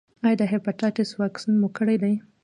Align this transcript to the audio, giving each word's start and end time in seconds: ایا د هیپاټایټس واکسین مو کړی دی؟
ایا 0.25 0.37
د 0.39 0.41
هیپاټایټس 0.53 1.09
واکسین 1.21 1.55
مو 1.61 1.67
کړی 1.77 1.95
دی؟ 2.03 2.13